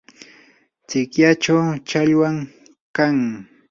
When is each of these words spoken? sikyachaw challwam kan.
sikyachaw 0.89 1.63
challwam 1.87 2.37
kan. 2.95 3.17